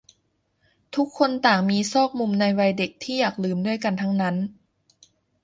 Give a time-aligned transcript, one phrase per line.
[0.95, 4.35] ทุกคนต่างมีซอกมุมในวัยเด็กที่อยากลืมด้วยกันทั้งนั้น